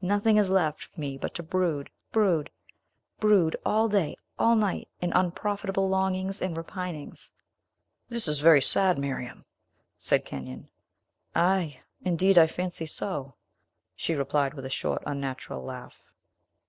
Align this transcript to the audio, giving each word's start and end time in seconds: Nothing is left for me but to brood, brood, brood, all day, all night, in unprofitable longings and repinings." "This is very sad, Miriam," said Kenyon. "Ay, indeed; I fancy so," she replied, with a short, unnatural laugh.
Nothing 0.00 0.36
is 0.36 0.48
left 0.48 0.84
for 0.84 1.00
me 1.00 1.18
but 1.18 1.34
to 1.34 1.42
brood, 1.42 1.90
brood, 2.12 2.50
brood, 3.18 3.56
all 3.66 3.88
day, 3.88 4.16
all 4.38 4.54
night, 4.54 4.86
in 5.00 5.12
unprofitable 5.12 5.88
longings 5.88 6.40
and 6.40 6.56
repinings." 6.56 7.32
"This 8.08 8.28
is 8.28 8.38
very 8.38 8.62
sad, 8.62 8.96
Miriam," 8.96 9.44
said 9.98 10.24
Kenyon. 10.24 10.68
"Ay, 11.34 11.80
indeed; 12.00 12.38
I 12.38 12.46
fancy 12.46 12.86
so," 12.86 13.34
she 13.96 14.14
replied, 14.14 14.54
with 14.54 14.66
a 14.66 14.70
short, 14.70 15.02
unnatural 15.04 15.64
laugh. 15.64 16.04